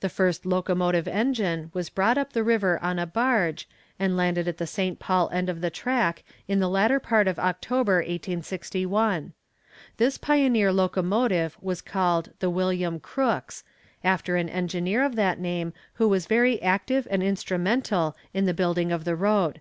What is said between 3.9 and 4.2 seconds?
and